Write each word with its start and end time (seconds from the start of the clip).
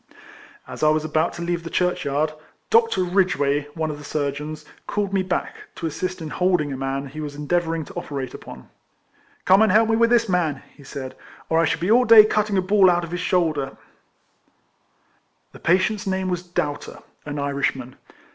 As 0.67 0.81
I 0.81 0.89
was 0.89 1.05
about 1.05 1.31
to 1.33 1.43
leave 1.43 1.63
the 1.63 1.69
churchyard, 1.69 2.33
Dr. 2.71 3.03
Ridgeway, 3.03 3.65
one 3.75 3.91
of 3.91 3.99
the 3.99 4.03
surgeons, 4.03 4.65
called 4.87 5.13
me 5.13 5.21
back, 5.21 5.67
to 5.75 5.85
assist 5.85 6.23
in 6.23 6.29
holding 6.31 6.73
a 6.73 6.75
man, 6.75 7.05
he 7.05 7.21
was 7.21 7.35
endeavouring 7.35 7.85
to 7.85 7.93
operate 7.93 8.33
upon. 8.33 8.67
RIFLEMAN 9.45 9.45
HAERIS. 9.45 9.45
93" 9.45 9.45
Come 9.45 9.61
and 9.61 9.71
help 9.73 9.89
me 9.91 9.95
with 9.97 10.09
this 10.09 10.27
man," 10.27 10.63
he 10.75 10.83
said," 10.83 11.15
or 11.49 11.59
I 11.59 11.65
shall 11.65 11.81
be 11.81 11.91
all 11.91 12.05
day 12.05 12.25
cutting 12.25 12.57
a 12.57 12.63
ball 12.63 12.89
out 12.89 13.03
of 13.03 13.11
his 13.11 13.19
shoulder," 13.19 13.77
The 15.51 15.59
patient's 15.59 16.07
name 16.07 16.29
was 16.29 16.41
Doubter, 16.41 17.03
an 17.27 17.37
Irishman. 17.37 17.95